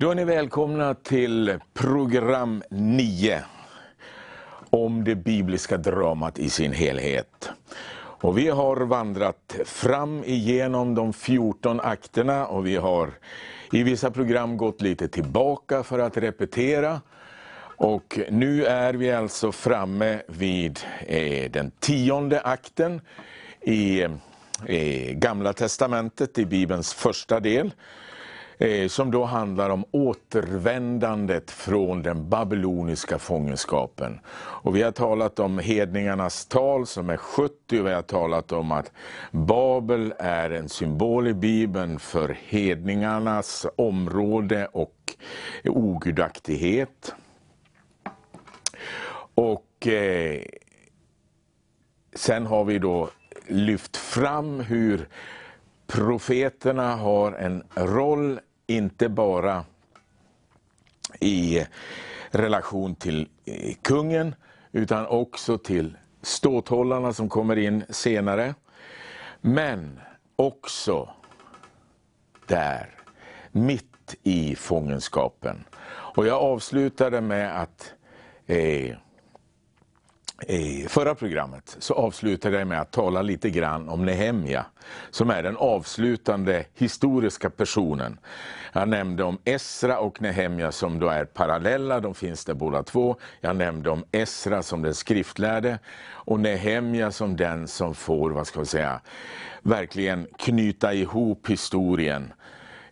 [0.00, 3.42] Då är ni välkomna till program 9
[4.70, 7.50] om det bibliska dramat i sin helhet.
[7.96, 13.10] Och vi har vandrat fram igenom de 14 akterna och vi har
[13.72, 17.00] i vissa program gått lite tillbaka för att repetera.
[17.76, 23.00] Och nu är vi alltså framme vid eh, den tionde akten
[23.60, 24.06] i,
[24.68, 27.72] i Gamla Testamentet, i Bibelns första del.
[28.62, 34.20] Eh, som då handlar om återvändandet från den babyloniska fångenskapen.
[34.36, 38.72] Och vi har talat om hedningarnas tal som är 70 och vi har talat om
[38.72, 38.92] att
[39.30, 45.16] Babel är en symbol i Bibeln för hedningarnas område och
[45.64, 47.14] ogudaktighet.
[49.34, 50.42] Och eh,
[52.14, 53.10] sen har vi då
[53.46, 55.08] lyft fram hur
[55.86, 59.64] profeterna har en roll inte bara
[61.20, 61.64] i
[62.30, 64.34] relation till eh, kungen,
[64.72, 68.54] utan också till ståthållarna som kommer in senare.
[69.40, 70.00] Men
[70.36, 71.08] också
[72.46, 72.94] där,
[73.52, 75.64] mitt i fångenskapen.
[75.88, 77.92] Och jag avslutade med att
[78.46, 78.96] eh,
[80.48, 84.66] i förra programmet så avslutade jag med att tala lite grann om Nehemja,
[85.10, 88.18] som är den avslutande historiska personen.
[88.72, 93.16] Jag nämnde om Esra och Nehemja som då är parallella, de finns där båda två.
[93.40, 98.60] Jag nämnde om Esra som den skriftlärde och Nehemja som den som får, vad ska
[98.60, 99.00] vi säga,
[99.62, 102.32] verkligen knyta ihop historien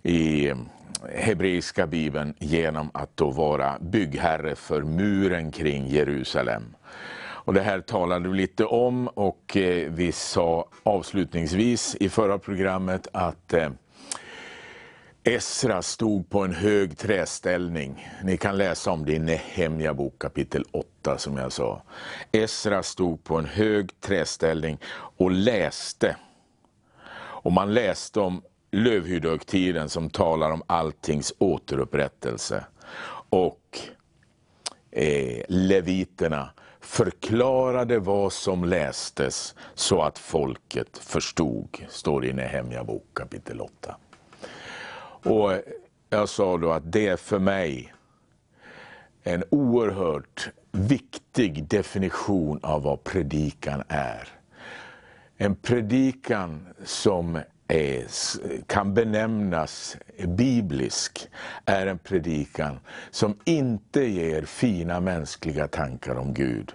[0.02, 0.68] i mm,
[1.14, 6.74] hebreiska bibeln genom att då vara byggherre för muren kring Jerusalem.
[7.48, 13.08] Och det här talade vi lite om och eh, vi sa avslutningsvis i förra programmet
[13.12, 13.70] att eh,
[15.24, 18.08] Esra stod på en hög träställning.
[18.24, 21.82] Ni kan läsa om det i Nehemja bok kapitel 8 som jag sa.
[22.32, 24.78] Esra stod på en hög träställning
[25.16, 26.16] och läste.
[27.18, 32.64] Och man läste om lövhyddohögtiden som talar om alltings återupprättelse.
[33.30, 33.78] Och
[34.90, 43.06] eh, leviterna förklarade vad som lästes så att folket förstod, står det i Nehemja bok
[43.14, 43.96] kapitel 8.
[45.22, 45.52] Och
[46.10, 47.92] jag sa då att det är för mig
[49.22, 54.28] en oerhört viktig definition av vad predikan är.
[55.36, 57.40] En predikan som
[58.66, 59.96] kan benämnas
[60.26, 61.28] biblisk
[61.64, 62.80] är en predikan
[63.10, 66.72] som inte ger fina mänskliga tankar om Gud.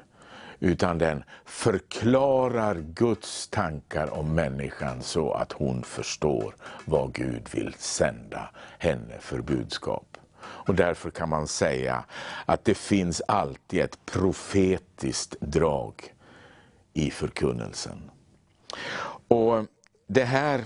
[0.59, 6.55] Utan den förklarar Guds tankar om människan så att hon förstår
[6.85, 8.49] vad Gud vill sända
[8.79, 10.17] henne för budskap.
[10.41, 12.03] Och därför kan man säga
[12.45, 15.93] att det finns alltid ett profetiskt drag
[16.93, 18.11] i förkunnelsen.
[19.27, 19.65] Och
[20.07, 20.63] Det här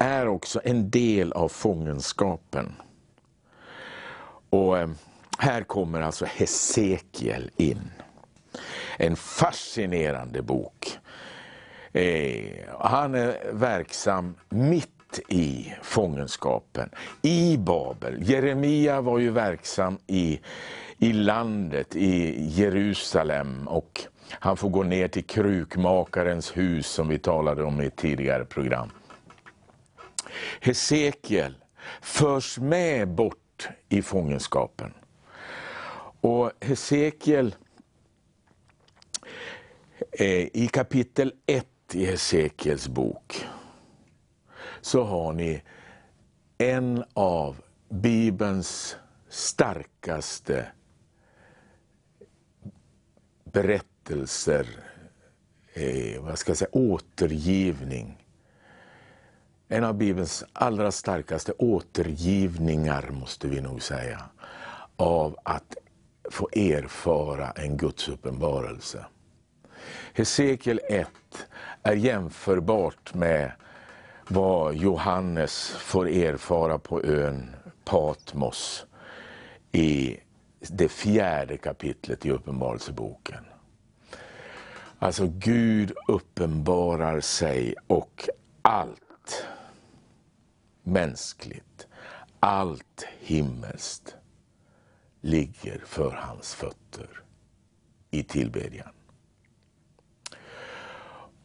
[0.00, 2.72] är också en del av fångenskapen.
[4.50, 4.94] Och ehm,
[5.38, 7.90] här kommer alltså Hesekiel in.
[8.98, 10.98] En fascinerande bok.
[11.92, 12.44] Eh,
[12.78, 16.90] han är verksam mitt i fångenskapen,
[17.22, 18.30] i Babel.
[18.30, 20.40] Jeremia var ju verksam i,
[20.98, 23.68] i landet, i Jerusalem.
[23.68, 24.00] och
[24.30, 28.90] Han får gå ner till krukmakarens hus som vi talade om i ett tidigare program.
[30.60, 31.54] Hesekiel
[32.00, 34.94] förs med bort i fångenskapen.
[36.20, 37.54] Och Hesekiel,
[40.12, 43.44] eh, i kapitel 1 i Hesekiels bok,
[44.80, 45.62] så har ni
[46.58, 47.56] en av
[47.88, 48.96] Bibelns
[49.28, 50.66] starkaste
[53.44, 54.66] berättelser,
[55.72, 58.19] eh, vad ska jag säga, återgivning
[59.72, 64.20] en av Bibelns allra starkaste återgivningar, måste vi nog säga,
[64.96, 65.76] av att
[66.30, 69.04] få erfara en Guds uppenbarelse.
[70.14, 71.08] Hesekiel 1
[71.82, 73.52] är jämförbart med
[74.28, 78.86] vad Johannes får erfara på ön Patmos
[79.72, 80.16] i
[80.60, 83.44] det fjärde kapitlet i Uppenbarelseboken.
[84.98, 88.28] Alltså Gud uppenbarar sig och
[88.62, 89.46] allt
[90.82, 91.86] mänskligt,
[92.40, 94.16] allt himmelskt
[95.20, 97.22] ligger för hans fötter
[98.10, 98.92] i tillbedjan.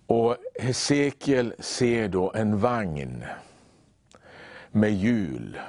[0.07, 3.25] Och Hesekiel ser då en vagn
[4.71, 5.59] med hjul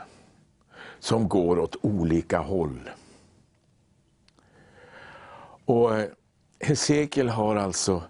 [0.98, 2.90] som går åt olika håll.
[5.64, 5.90] Och
[6.60, 8.02] Hesekiel har alltså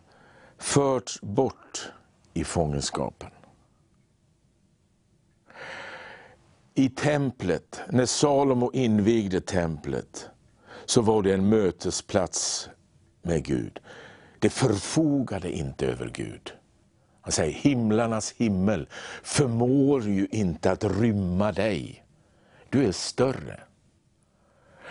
[0.58, 1.92] förts bort
[2.34, 3.30] i fångenskapen.
[6.78, 10.28] I templet, när Salomo invigde templet,
[10.84, 12.68] så var det en mötesplats
[13.22, 13.80] med Gud.
[14.38, 16.52] Det förfogade inte över Gud.
[17.20, 18.88] Han säger, himlarnas himmel
[19.22, 22.04] förmår ju inte att rymma dig.
[22.70, 23.60] Du är större.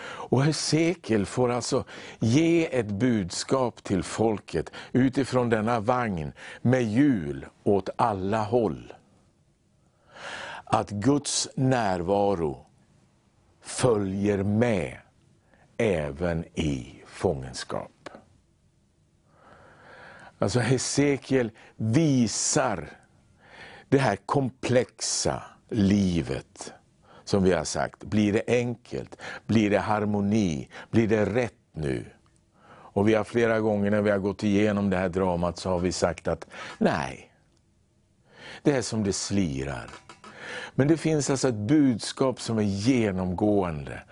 [0.03, 1.83] Och Hesekiel får alltså
[2.19, 8.93] ge ett budskap till folket utifrån denna vagn med hjul åt alla håll.
[10.65, 12.65] Att Guds närvaro
[13.61, 14.97] följer med
[15.77, 18.09] även i fångenskap.
[20.39, 22.89] Alltså Hesekiel visar
[23.89, 26.73] det här komplexa livet
[27.23, 28.03] som vi har sagt.
[28.03, 29.17] Blir det enkelt?
[29.45, 30.69] Blir det harmoni?
[30.91, 32.05] Blir det rätt nu?
[32.67, 35.79] Och vi har flera gånger när vi har gått igenom det här dramat så har
[35.79, 36.47] vi sagt att
[36.77, 37.31] nej,
[38.63, 39.89] det är som det slirar.
[40.75, 44.03] Men det finns alltså ett budskap som är genomgående.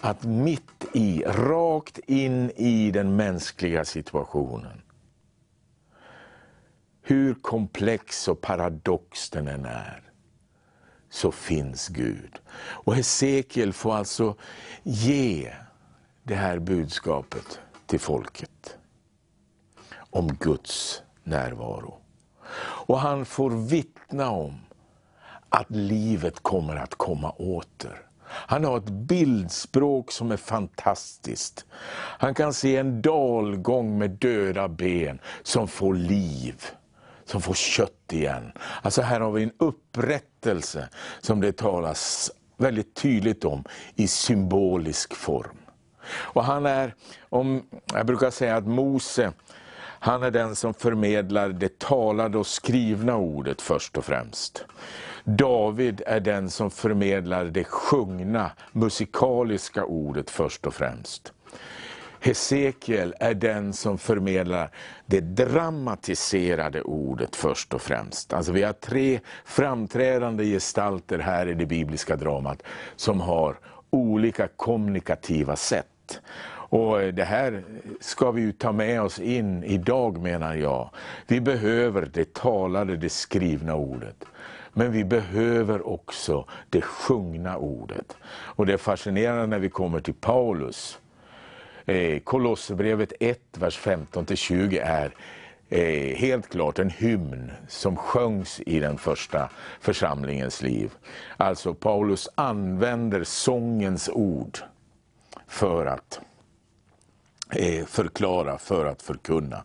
[0.00, 4.82] Att mitt i, rakt in i den mänskliga situationen,
[7.02, 10.02] hur komplex och paradox den än är,
[11.10, 12.40] så finns Gud.
[12.56, 14.36] Och Hesekiel får alltså
[14.82, 15.54] ge
[16.22, 18.76] det här budskapet till folket.
[20.10, 21.98] Om Guds närvaro.
[22.86, 24.60] Och han får vittna om
[25.54, 28.02] att livet kommer att komma åter.
[28.26, 31.64] Han har ett bildspråk som är fantastiskt.
[32.18, 36.64] Han kan se en dalgång med döda ben som får liv
[37.24, 38.52] som får kött igen.
[38.82, 40.88] Alltså här har vi en upprättelse
[41.20, 43.64] som det talas väldigt tydligt om
[43.94, 45.56] i symbolisk form.
[46.08, 46.94] Och han är,
[47.28, 47.62] om,
[47.94, 49.32] jag brukar säga att Mose,
[49.80, 54.64] han är den som förmedlar det talade och skrivna ordet först och främst.
[55.24, 61.32] David är den som förmedlar det sjungna, musikaliska ordet först och främst.
[62.20, 64.70] Hesekiel är den som förmedlar
[65.06, 68.32] det dramatiserade ordet först och främst.
[68.32, 72.62] Alltså vi har tre framträdande gestalter här i det bibliska dramat
[72.96, 73.56] som har
[73.90, 76.20] olika kommunikativa sätt.
[76.74, 77.64] Och eh, Det här
[78.00, 80.90] ska vi ta med oss in idag menar jag.
[81.26, 84.24] Vi behöver det talade, det skrivna ordet.
[84.74, 88.16] Men vi behöver också det sjungna ordet.
[88.26, 90.98] Och det är fascinerande när vi kommer till Paulus
[91.86, 95.14] Eh, Kolosserbrevet 1, vers 15-20 är
[95.68, 99.50] eh, helt klart en hymn som sjöngs i den första
[99.80, 100.92] församlingens liv.
[101.36, 104.58] Alltså Paulus använder sångens ord
[105.46, 106.20] för att
[107.50, 109.64] eh, förklara, för att förkunna.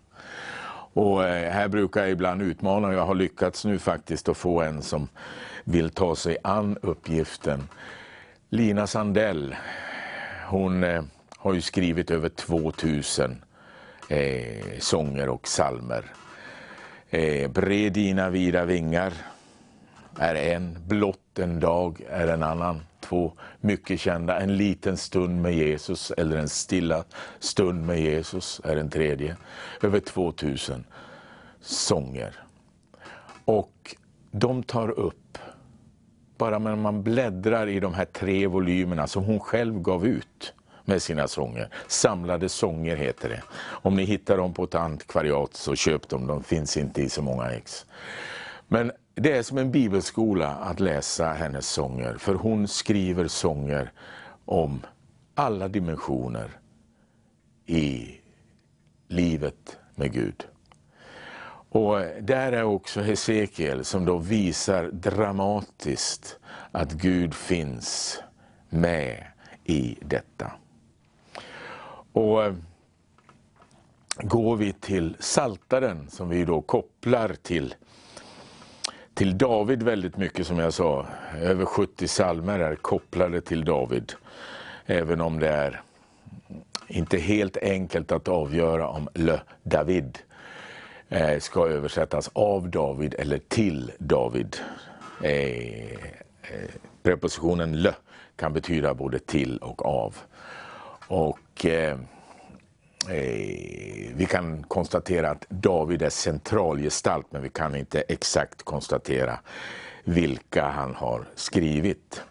[0.99, 4.61] Och eh, här brukar jag ibland utmana, och jag har lyckats nu faktiskt att få
[4.61, 5.07] en som
[5.63, 7.67] vill ta sig an uppgiften.
[8.49, 9.55] Lina Sandell,
[10.47, 11.03] hon eh,
[11.37, 13.43] har ju skrivit över 2000
[14.09, 16.05] eh, sånger och salmer.
[17.09, 19.13] Eh, Bred dina vida vingar
[20.17, 22.81] är en, Blott en dag är en annan.
[23.09, 27.03] Två mycket kända, En liten stund med Jesus eller En stilla
[27.39, 29.37] stund med Jesus är en tredje.
[29.81, 30.83] Över 2000
[31.61, 32.35] sånger.
[33.45, 33.95] Och
[34.31, 35.37] de tar upp,
[36.37, 40.53] bara när man bläddrar i de här tre volymerna som hon själv gav ut,
[40.85, 41.69] med sina sånger.
[41.87, 43.41] Samlade sånger heter det.
[43.59, 47.21] Om ni hittar dem på ett antikvariat så köp dem, de finns inte i så
[47.21, 47.85] många ex.
[48.67, 53.91] Men det är som en bibelskola att läsa hennes sånger, för hon skriver sånger
[54.45, 54.81] om
[55.35, 56.49] alla dimensioner
[57.65, 58.19] i
[59.07, 60.47] livet med Gud.
[61.71, 66.39] Och där är också Hesekiel som då visar dramatiskt
[66.71, 68.19] att Gud finns
[68.69, 69.25] med
[69.63, 70.51] i detta.
[72.11, 72.53] Och eh,
[74.21, 77.75] går vi till Saltaren som vi då kopplar till,
[79.19, 81.05] till David väldigt mycket som jag sa.
[81.41, 84.13] Över 70 salmer är kopplade till David.
[84.85, 85.81] Även om det är
[86.87, 90.19] inte helt enkelt att avgöra om Le David
[91.09, 94.57] eh, ska översättas av David eller till David.
[95.23, 95.91] Eh,
[96.41, 96.69] eh,
[97.03, 97.91] prepositionen le
[98.35, 100.15] kan betyda både till och av.
[101.07, 101.97] Och eh,
[103.07, 109.39] Eh, vi kan konstatera att David är centralgestalt, men vi kan inte exakt konstatera
[110.03, 112.21] vilka han har skrivit.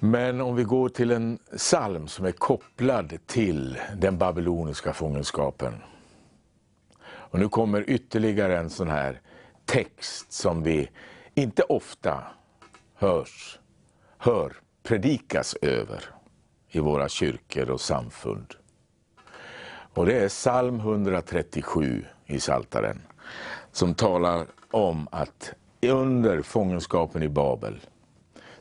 [0.00, 5.74] Men om vi går till en psalm som är kopplad till den babyloniska fångenskapen.
[7.02, 9.20] Och nu kommer ytterligare en sån här
[9.64, 10.90] text som vi
[11.34, 12.22] inte ofta
[12.94, 13.58] hörs,
[14.18, 14.52] hör
[14.82, 16.04] predikas över
[16.68, 18.54] i våra kyrkor och samfund.
[19.94, 23.02] Och det är psalm 137 i Saltaren
[23.72, 27.80] som talar om att under fångenskapen i Babel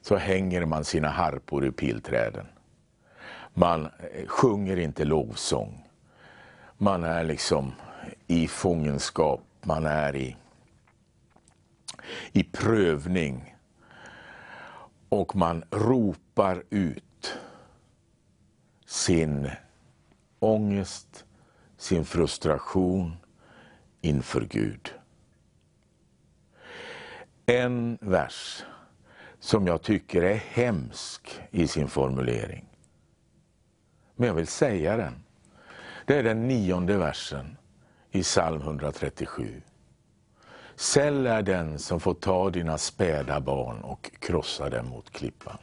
[0.01, 2.45] så hänger man sina harpor i pilträden.
[3.53, 5.87] Man eh, sjunger inte lovsång.
[6.77, 7.73] Man är liksom
[8.27, 10.37] i fångenskap, man är i,
[12.31, 13.55] i prövning.
[15.09, 17.33] Och man ropar ut
[18.85, 19.49] sin
[20.39, 21.25] ångest,
[21.77, 23.17] sin frustration
[24.01, 24.93] inför Gud.
[27.45, 28.63] En vers
[29.39, 32.65] som jag tycker är hemsk i sin formulering.
[34.15, 35.23] Men jag vill säga den.
[36.05, 37.57] Det är den nionde versen
[38.11, 39.61] i psalm 137.
[40.75, 45.57] Säll är den som får ta dina späda barn och krossa dem mot klippan.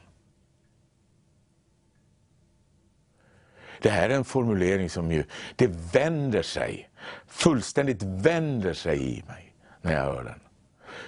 [3.83, 5.25] Det här är en formulering som ju,
[5.57, 6.91] det vänder sig,
[7.27, 10.41] fullständigt vänder sig i mig när jag hör den.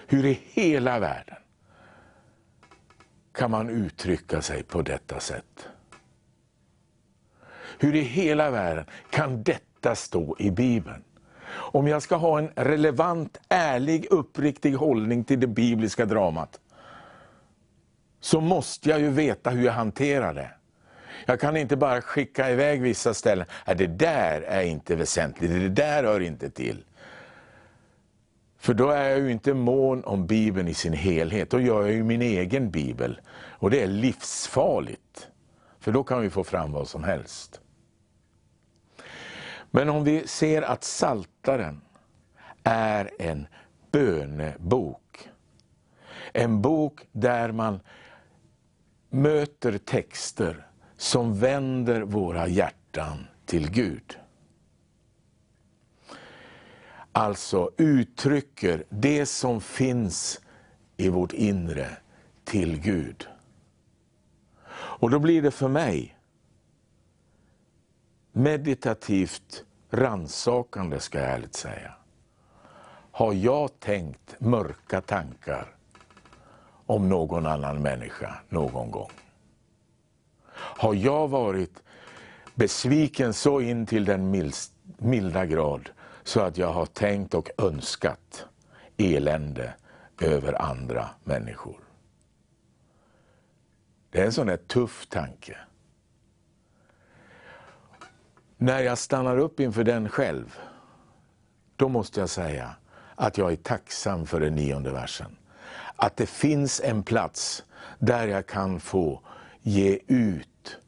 [0.07, 1.37] Hur i hela världen
[3.33, 5.69] kan man uttrycka sig på detta sätt?
[7.79, 11.05] Hur i hela världen kan detta stå i Bibeln?
[11.51, 16.61] Om jag ska ha en relevant, ärlig, uppriktig hållning till det bibliska dramat,
[18.21, 20.51] så måste jag ju veta hur jag hanterar det.
[21.27, 26.05] Jag kan inte bara skicka iväg vissa ställen, det där är inte väsentligt, det där
[26.05, 26.85] hör inte till.
[28.59, 31.93] För då är jag ju inte mån om Bibeln i sin helhet, då gör jag
[31.93, 33.21] ju min egen Bibel.
[33.31, 35.29] Och det är livsfarligt,
[35.81, 37.61] för då kan vi få fram vad som helst.
[39.71, 41.81] Men om vi ser att Saltaren
[42.63, 43.47] är en
[43.93, 45.29] bönebok.
[46.33, 47.81] En bok där man
[49.11, 50.68] möter texter
[50.99, 54.19] som vänder våra hjärtan till Gud.
[57.12, 60.40] Alltså uttrycker det som finns
[60.97, 61.97] i vårt inre
[62.45, 63.28] till Gud.
[64.71, 66.19] Och då blir det för mig
[68.33, 71.95] meditativt ransakande, ska jag ärligt säga.
[73.11, 75.76] Har jag tänkt mörka tankar
[76.87, 79.11] om någon annan människa någon gång?
[80.59, 81.83] Har jag varit
[82.55, 84.50] besviken så in till den
[84.99, 85.91] milda grad
[86.23, 88.47] så att jag har tänkt och önskat
[88.97, 89.75] elände
[90.21, 91.77] över andra människor?
[94.11, 95.57] Det är en sån där tuff tanke.
[98.57, 100.59] När jag stannar upp inför den själv,
[101.77, 102.71] då måste jag säga
[103.15, 105.37] att jag är tacksam för den nionde versen.
[105.97, 107.65] Att det finns en plats
[107.99, 109.21] där jag kan få
[109.69, 110.79] ge ut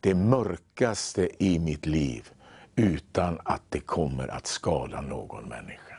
[0.00, 2.30] det mörkaste i mitt liv
[2.76, 5.96] utan att det kommer att skada någon människa.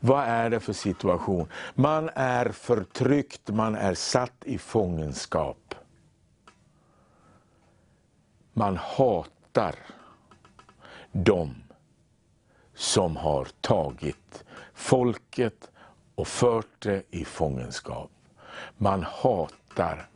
[0.00, 1.48] Vad är det för situation?
[1.74, 5.74] Man är förtryckt, man är satt i fångenskap.
[8.52, 9.74] Man hatar
[11.12, 11.54] dem
[12.74, 15.70] som har tagit folket
[16.14, 18.10] och fört det i fångenskap.
[18.76, 19.59] Man hatar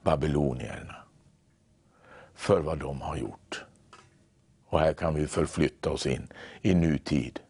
[0.03, 0.97] babylonierna
[2.35, 3.65] för vad de har gjort.
[4.67, 6.29] Och här kan vi förflytta oss in
[6.63, 7.41] i nutid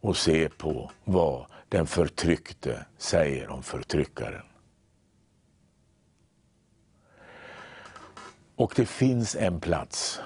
[0.00, 4.44] och se på vad den förtryckte säger om förtryckaren.
[8.56, 10.20] Och det finns en plats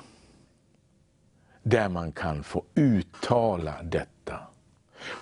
[1.62, 4.11] där man kan få uttala detta.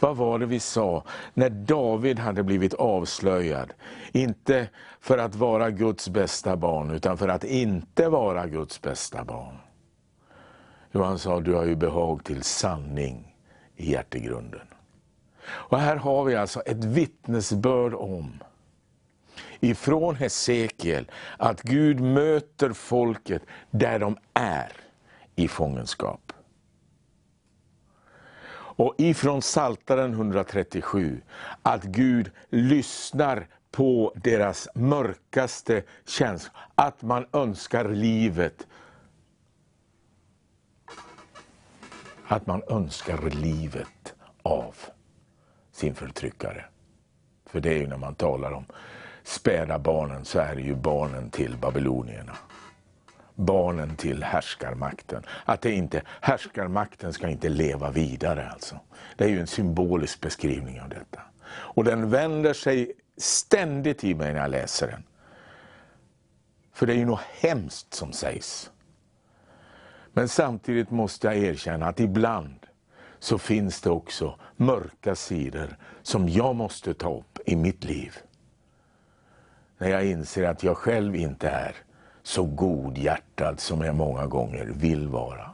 [0.01, 3.73] Vad var det vi sa när David hade blivit avslöjad?
[4.13, 4.69] Inte
[5.01, 9.59] för att vara Guds bästa barn, utan för att inte vara Guds bästa barn.
[10.93, 13.37] Jo, han sa, du har ju behag till sanning
[13.77, 14.67] i hjärtegrunden.
[15.47, 18.43] Och här har vi alltså ett vittnesbörd om
[19.61, 24.73] ifrån Hesekiel att Gud möter folket där de är
[25.37, 26.30] i fångenskap.
[28.81, 31.23] Och ifrån Saltaren 137
[31.63, 38.67] att Gud lyssnar på deras mörkaste känslor, att man önskar livet.
[42.27, 44.75] Att man önskar livet av
[45.73, 46.65] sin förtryckare.
[47.47, 48.65] För det är ju när man talar om
[49.23, 52.37] späda barnen så är det ju barnen till babylonierna.
[53.41, 55.23] Barnen till härskarmakten.
[55.45, 58.81] Att det inte, härskarmakten ska inte leva vidare alltså.
[59.17, 61.21] Det är ju en symbolisk beskrivning av detta.
[61.51, 65.03] Och den vänder sig ständigt i mig när jag läser den.
[66.73, 68.71] För det är ju något hemskt som sägs.
[70.13, 72.67] Men samtidigt måste jag erkänna att ibland
[73.19, 78.17] så finns det också mörka sidor som jag måste ta upp i mitt liv.
[79.79, 81.75] När jag inser att jag själv inte är
[82.23, 85.51] så godhjärtad som jag många gånger vill vara.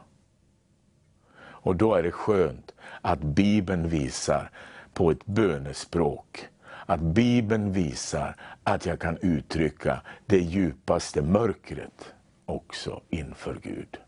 [1.38, 4.50] Och då är det skönt att Bibeln visar
[4.94, 6.48] på ett bönespråk.
[6.86, 12.14] Att Bibeln visar att jag kan uttrycka det djupaste mörkret
[12.46, 13.98] också inför Gud.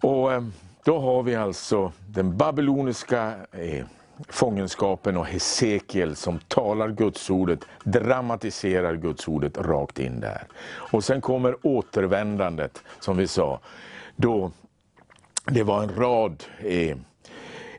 [0.00, 0.44] Och eh,
[0.84, 3.86] då har vi alltså den babyloniska eh,
[4.28, 10.46] fångenskapen och Hesekiel som talar Gudsordet, dramatiserar Gudsordet rakt in där.
[10.66, 13.60] Och sen kommer återvändandet, som vi sa,
[14.16, 14.50] då
[15.46, 16.96] det var en rad eh,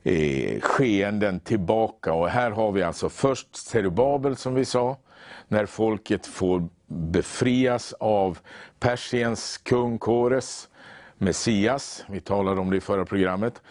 [0.04, 2.14] eh, skeenden tillbaka.
[2.14, 4.98] Och här har vi alltså först Zerubabel som vi sa,
[5.48, 8.38] när folket får befrias av
[8.80, 10.70] Persiens kung Kores,
[11.18, 13.62] Messias, vi talade om det i förra programmet,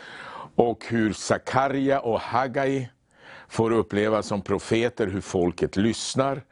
[0.57, 2.89] och hur Sakarja och Hagai
[3.49, 6.43] får uppleva som profeter hur folket lyssnar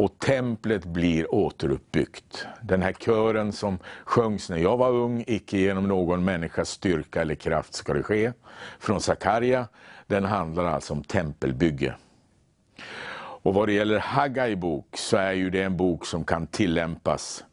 [0.00, 2.46] och templet blir återuppbyggt.
[2.62, 7.34] Den här kören som sjöngs när jag var ung, icke genom någon människas styrka eller
[7.34, 8.32] kraft ska det ske,
[8.78, 9.68] från Sakarja,
[10.06, 11.94] den handlar alltså om tempelbygge.
[13.42, 17.44] Och vad det gäller Hagai bok så är ju det en bok som kan tillämpas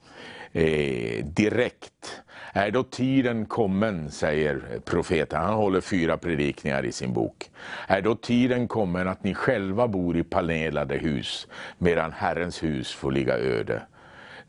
[0.51, 2.21] eh, direkt
[2.57, 7.49] är då tiden kommen, säger profeten, han håller fyra predikningar i sin bok.
[7.87, 13.11] Är då tiden kommen att ni själva bor i panelade hus, medan Herrens hus får
[13.11, 13.81] ligga öde.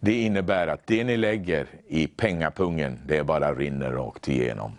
[0.00, 4.72] Det innebär att det ni lägger i pengapungen, det bara rinner rakt igenom.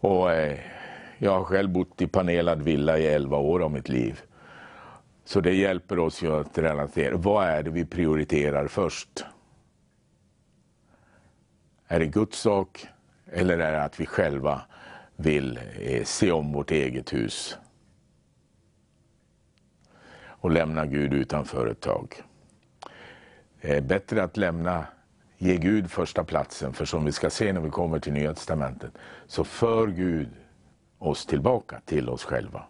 [0.00, 0.58] Och eh,
[1.18, 4.20] jag har själv bott i panelad villa i elva år av mitt liv.
[5.24, 7.16] Så det hjälper oss ju att relatera.
[7.16, 9.24] Vad är det vi prioriterar först?
[11.88, 12.86] Är det Guds sak
[13.32, 14.62] eller är det att vi själva
[15.16, 17.58] vill eh, se om vårt eget hus
[20.26, 22.22] och lämna Gud utanför ett tag?
[23.60, 24.86] Det är bättre att lämna,
[25.38, 28.92] ge Gud första platsen, för som vi ska se när vi kommer till Nya Testamentet,
[29.26, 30.28] så för Gud
[30.98, 32.64] oss tillbaka till oss själva.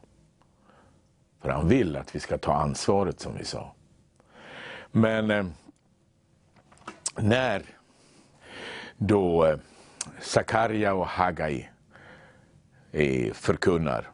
[1.42, 3.74] För han vill att vi ska ta ansvaret som vi sa.
[4.90, 5.46] Men eh,
[7.16, 7.62] när
[8.98, 9.58] då eh,
[10.20, 11.68] Sakarja och Hagai
[12.92, 14.10] eh, förkunnar,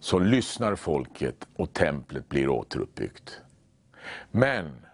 [0.00, 3.40] så lyssnar folket och templet blir återuppbyggt.
[4.30, 4.86] Men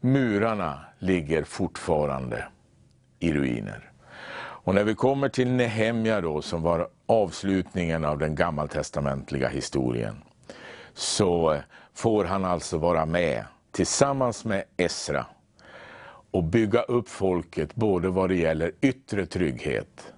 [0.00, 2.44] murarna ligger fortfarande
[3.18, 3.90] i ruiner.
[4.62, 10.22] Och när vi kommer till Nehemja då, som var avslutningen av den gammaltestamentliga historien,
[10.94, 11.60] så eh,
[11.94, 15.26] får han alltså vara med tillsammans med Esra
[16.30, 20.12] och bygga upp folket både vad det gäller yttre trygghet,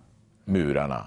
[0.44, 1.06] murarna,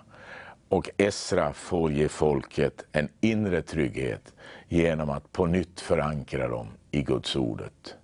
[0.70, 4.34] och Esra får ge folket en inre trygghet
[4.68, 7.96] genom att på nytt förankra dem i Guds ordet.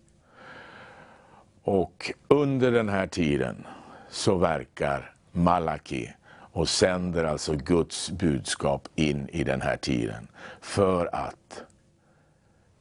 [1.64, 3.68] Och under den här tiden
[4.10, 6.14] så verkar Malaki
[6.54, 10.28] och sänder alltså Guds budskap in i den här tiden
[10.62, 11.64] för att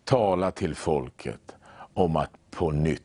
[0.05, 1.57] tala till folket
[1.95, 3.03] om att på nytt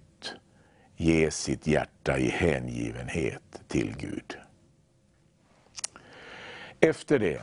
[0.97, 4.38] ge sitt hjärta i hängivenhet till Gud.
[6.79, 7.41] Efter det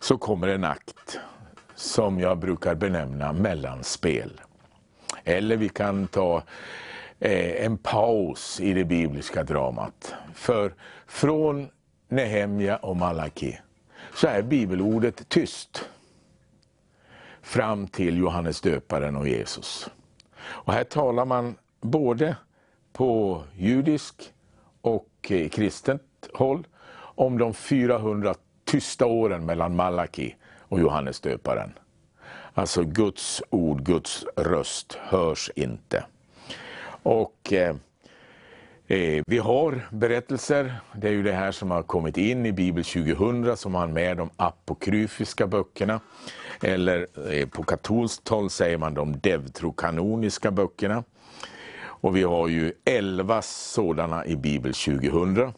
[0.00, 1.18] så kommer en akt
[1.74, 4.40] som jag brukar benämna mellanspel.
[5.24, 6.42] Eller vi kan ta
[7.18, 10.14] eh, en paus i det bibliska dramat.
[10.34, 10.74] För
[11.06, 11.68] från
[12.08, 13.58] Nehemja och Malaki
[14.14, 15.88] så är bibelordet tyst
[17.42, 19.90] fram till Johannes döparen och Jesus.
[20.40, 22.36] Och här talar man både
[22.92, 24.32] på judisk
[24.80, 26.00] och eh, kristet
[26.34, 26.66] håll
[26.96, 31.72] om de 400 tysta åren mellan Malaki och Johannes döparen.
[32.54, 36.04] Alltså Guds ord, Guds röst hörs inte.
[37.02, 37.76] Och eh,
[38.86, 42.84] eh vi har berättelser, det är ju det här som har kommit in i Bibel
[42.84, 46.00] 2000 som har med de apokryfiska böckerna.
[46.62, 51.04] Eller eh, på katolskt håll säger man de devtrokanoniska böckerna.
[52.04, 55.52] Och vi har ju 11 sådana i Bibel 2000.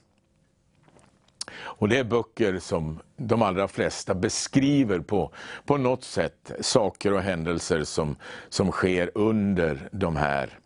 [1.57, 5.31] Och det är böcker som de allra flesta beskriver på,
[5.65, 8.17] på något sätt saker och händelser som,
[8.49, 10.59] som sker under de här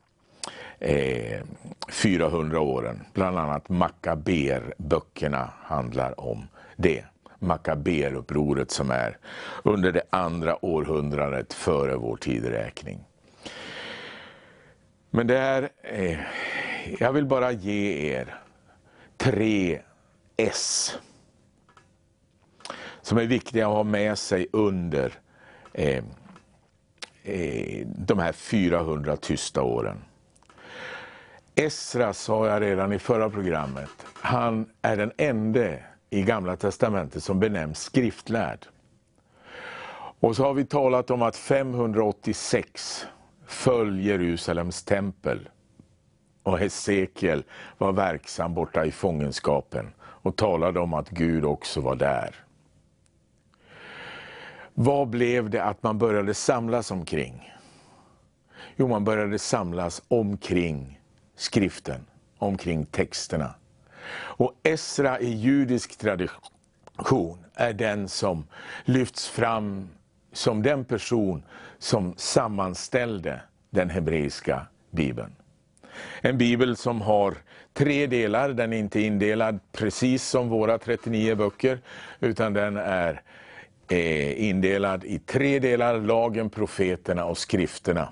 [0.79, 1.41] eh,
[1.89, 3.01] 400 åren.
[3.13, 7.05] Bland annat Makaber-böckerna handlar om det.
[7.39, 9.19] Makaberupproret som är
[9.63, 13.01] under det andra århundradet före vår tideräkning.
[15.11, 16.19] Men det är, eh,
[16.99, 18.41] jag vill bara ge er
[19.17, 19.81] tre
[20.37, 20.99] S
[23.03, 25.13] som är viktiga att ha med sig under
[25.73, 26.05] eh,
[27.23, 29.97] eh, de här 400 tysta åren.
[31.55, 35.69] Esra sa jag redan i förra programmet, han är den enda
[36.11, 38.67] i Gamla Testamentet som benämns skriftlärd.
[40.21, 43.07] Och så har vi talat om att 586
[43.51, 45.49] föll Jerusalems tempel.
[46.43, 47.45] Och Hesekiel
[47.79, 52.35] var verksam borta i fångenskapen och talade om att Gud också var där.
[54.75, 57.53] Vad blev det att man började samlas omkring?
[58.77, 61.01] Jo, man började samlas omkring
[61.37, 62.07] skriften,
[62.39, 63.55] omkring texterna.
[64.13, 68.45] Och Esra i judisk tradition är den som
[68.85, 69.89] lyfts fram
[70.33, 71.43] som den person
[71.79, 73.41] som sammanställde
[73.71, 75.33] den hebreiska bibeln.
[76.21, 77.35] En bibel som har
[77.73, 81.79] tre delar, den är inte indelad precis som våra 39 böcker,
[82.21, 83.23] utan den är
[83.89, 88.09] eh, indelad i tre delar, lagen, profeterna och skrifterna.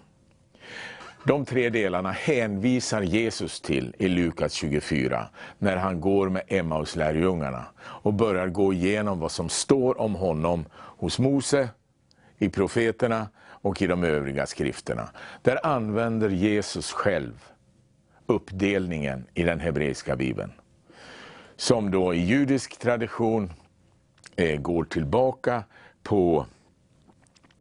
[1.24, 5.28] De tre delarna hänvisar Jesus till i Lukas 24,
[5.58, 10.64] när han går med Emmaus lärjungarna och börjar gå igenom vad som står om honom
[10.72, 11.68] hos Mose,
[12.38, 15.08] i profeterna och i de övriga skrifterna.
[15.42, 17.44] Där använder Jesus själv
[18.26, 20.52] uppdelningen i den hebreiska bibeln.
[21.56, 23.52] Som då i judisk tradition
[24.36, 25.64] eh, går tillbaka
[26.02, 26.46] på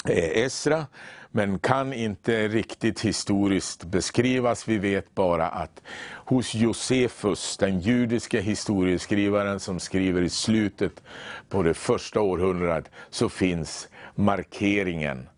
[0.09, 0.85] eh, Esra,
[1.31, 4.67] men kan inte riktigt historiskt beskrivas.
[4.67, 5.81] Vi vet bara att
[6.13, 11.03] hos Josefus, den judiska historieskrivaren som skriver i slutet
[11.49, 15.29] på det första århundradet, så finns markeringen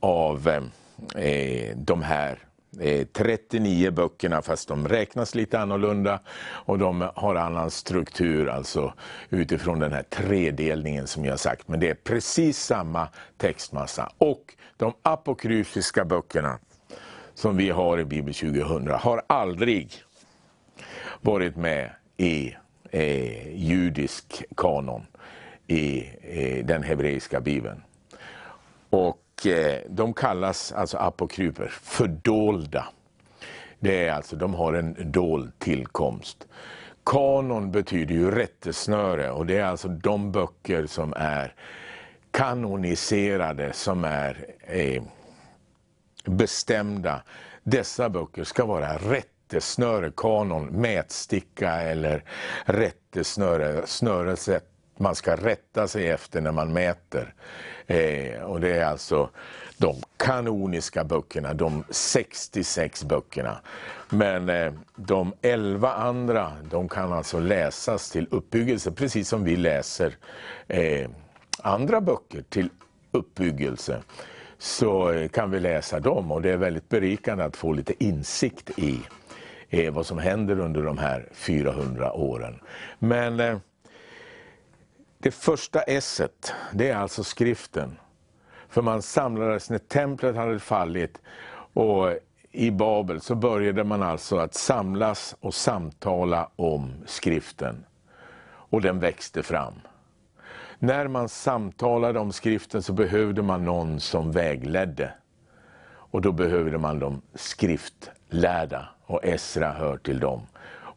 [0.00, 2.38] av eh, eh de här
[2.80, 8.94] eh, 39 böckerna fast de räknas lite annorlunda och de har annan struktur alltså
[9.30, 11.68] utifrån den här tredelningen som jag sagt.
[11.68, 14.12] Men det är precis samma textmassa.
[14.18, 16.58] Och de apokryfiska böckerna
[17.34, 19.92] som vi har i Bibel 2000 har aldrig
[21.20, 22.54] varit med i
[22.90, 25.06] eh, judisk kanon
[25.66, 27.82] i eh, den hebreiska bibeln.
[28.94, 32.86] Och Eh, de kallas alltså apokryfer, fördolda.
[33.80, 36.46] Det är alltså, de har en dold tillkomst.
[37.04, 41.54] Kanon betyder ju rättesnöre och det är alltså de böcker som är
[42.30, 45.02] kanoniserade, som är eh,
[46.24, 47.22] bestämda.
[47.62, 52.24] Dessa böcker ska vara rättesnöre, kanon, mätsticka eller
[52.64, 57.34] rättesnöre, snöresätt man ska rätta sig efter när man mäter.
[57.86, 59.30] Eh, och det är alltså
[59.78, 63.56] de kanoniska böckerna, de 66 böckerna.
[64.10, 70.16] Men eh, de 11 andra, de kan alltså läsas till uppbyggelse, precis som vi läser
[70.68, 71.10] eh,
[71.62, 72.68] andra böcker till
[73.10, 74.02] uppbyggelse.
[74.58, 78.78] Så eh, kan vi läsa dem och det är väldigt berikande att få lite insikt
[78.78, 79.00] i
[79.70, 82.60] eh, vad som händer under de här 400 åren.
[82.98, 83.58] Men eh,
[85.24, 87.98] det första esset, det är alltså skriften.
[88.68, 91.18] För man samlades när templet hade fallit
[91.74, 92.12] och
[92.52, 97.84] i Babel så började man alltså att samlas och samtala om skriften.
[98.46, 99.74] Och den växte fram.
[100.78, 105.12] När man samtalade om skriften så behövde man någon som vägledde.
[105.86, 110.42] Och då behövde man de skriftlärda och Esra hör till dem.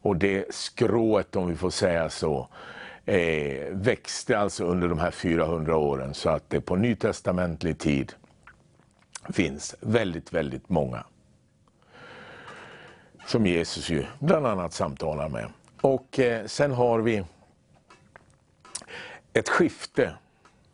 [0.02, 2.48] Och det skrået, om vi får säga så,
[3.08, 8.14] eh, växte alltså under de här 400 åren så att det på nytestamentlig tid
[9.30, 11.04] finns väldigt, väldigt många.
[13.28, 15.50] Som Jesus ju bland annat samtalar med.
[15.82, 17.24] Och eh, sen har vi
[19.34, 20.14] ett skifte.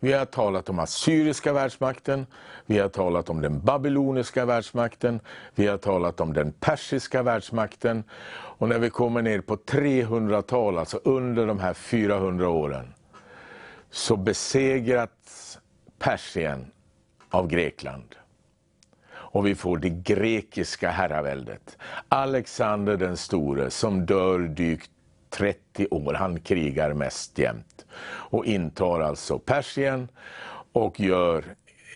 [0.04, 2.26] Vi har talat om assyriska världsmakten,
[2.66, 5.20] vi har talat om den babyloniska världsmakten,
[5.56, 11.00] vi har talat om den persiska världsmakten och när vi kommer ner på 300-tal, alltså
[11.04, 12.94] under de här 400 åren,
[13.92, 15.60] så besegrats
[16.00, 16.72] Persien
[17.30, 18.16] av Grekland.
[19.14, 21.78] Och vi får det grekiska herraväldet.
[22.10, 24.93] Alexander den store som dör dykt
[25.34, 26.14] 30 år.
[26.14, 30.08] Han krigar mest jämt och intar alltså Persien
[30.72, 31.44] och gör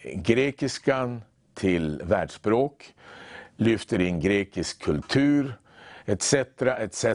[0.04, 1.22] grekiskan
[1.54, 2.94] till världsspråk,
[3.56, 5.54] lyfter in grekisk kultur
[6.06, 6.34] etc.
[6.62, 7.06] etc.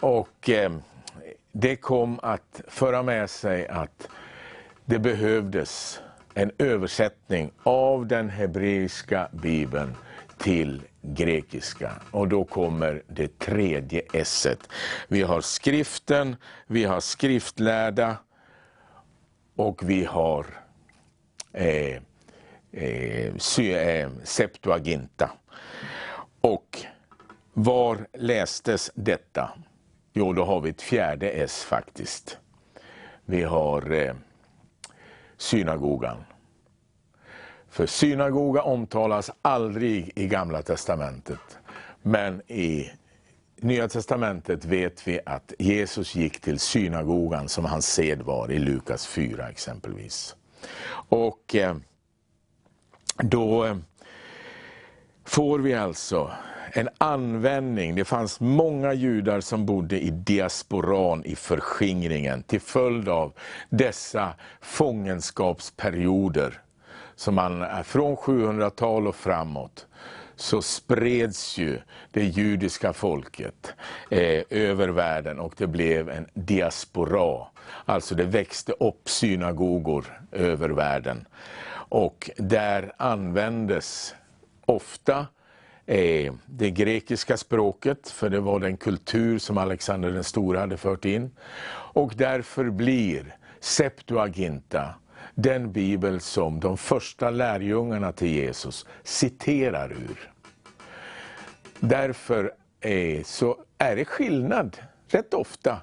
[0.00, 0.72] Och eh,
[1.52, 4.08] det kom att föra med sig att
[4.84, 6.00] det behövdes
[6.34, 9.94] en översättning av den hebreiska bibeln
[10.38, 11.92] till grekiska.
[12.10, 14.68] Och då kommer det tredje s-et.
[15.08, 16.36] Vi har skriften,
[16.66, 18.16] vi har skriftlärda
[19.56, 20.46] och vi har
[21.52, 21.96] eh,
[22.72, 25.30] eh, eh, Septuaginta.
[26.40, 26.78] Och
[27.52, 29.50] var lästes detta?
[30.12, 32.38] Jo, då har vi ett fjärde S faktiskt.
[33.24, 34.14] Vi har eh,
[35.36, 36.24] synagogan.
[37.74, 41.58] För synagoga omtalas aldrig i Gamla Testamentet.
[42.02, 42.90] Men i
[43.56, 49.06] Nya Testamentet vet vi att Jesus gick till synagogan som hans sed var i Lukas
[49.06, 50.36] 4 exempelvis.
[51.08, 51.76] Och eh,
[53.16, 53.76] då eh,
[55.24, 56.30] får vi alltså
[56.72, 57.94] en användning.
[57.94, 63.32] Det fanns många judar som bodde i diasporan, i förskingringen, till följd av
[63.70, 66.63] dessa fångenskapsperioder.
[67.16, 69.86] Som man, från 700-tal och framåt
[70.36, 71.78] så spreds ju
[72.10, 73.74] det judiska folket
[74.10, 77.46] eh, över världen och det blev en diaspora.
[77.84, 81.26] Alltså det växte upp synagogor över världen.
[81.88, 84.14] Och där användes
[84.66, 85.26] ofta
[85.86, 91.04] eh, det grekiska språket, för det var den kultur som Alexander den store hade fört
[91.04, 91.30] in.
[91.94, 94.94] Och därför blir Septuaginta
[95.34, 100.32] den bibel som de första lärjungarna till Jesus citerar ur.
[101.80, 104.76] Därför är, så är det skillnad,
[105.08, 105.78] rätt ofta,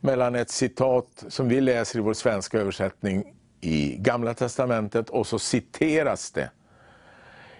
[0.00, 5.38] mellan ett citat som vi läser i vår svenska översättning i Gamla Testamentet och så
[5.38, 6.50] citeras det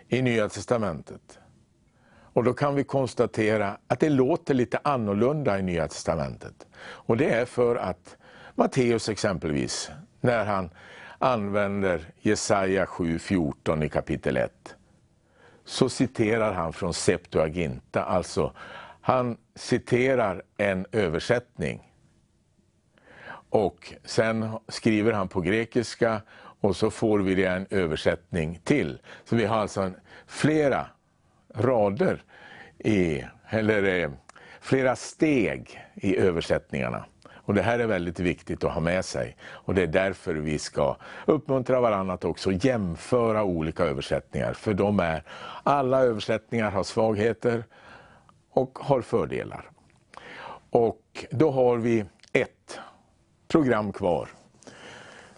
[0.08, 1.38] i Nya Testamentet.
[2.32, 6.66] Och då kan vi konstatera att det låter lite annorlunda i Nya Testamentet.
[6.80, 8.16] Och det är för att
[8.54, 10.70] Matteus exempelvis, när han
[11.18, 14.76] använder Jesaja 7.14 i kapitel 1,
[15.64, 18.52] så citerar han från Septuaginta, alltså
[19.00, 21.92] han citerar en översättning.
[23.50, 26.22] Och sen skriver han på grekiska
[26.60, 28.98] och så får vi det en översättning till.
[29.24, 29.92] Så vi har alltså
[30.26, 30.86] flera
[31.54, 32.22] rader,
[32.78, 34.10] i, eller eh,
[34.60, 37.04] flera steg i översättningarna.
[37.48, 39.36] Och Det här är väldigt viktigt att ha med sig.
[39.42, 44.52] Och Det är därför vi ska uppmuntra varandra att också jämföra olika översättningar.
[44.52, 45.22] För de är,
[45.62, 47.64] alla översättningar har svagheter
[48.50, 49.70] och har fördelar.
[50.70, 52.80] Och då har vi ett
[53.48, 54.28] program kvar.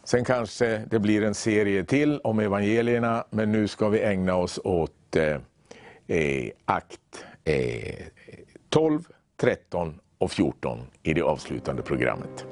[0.05, 4.61] Sen kanske det blir en serie till om evangelierna, men nu ska vi ägna oss
[4.65, 5.37] åt eh,
[6.07, 7.95] eh akt eh,
[8.69, 9.03] 12,
[9.37, 12.47] 13 och 14 i det avslutande programmet.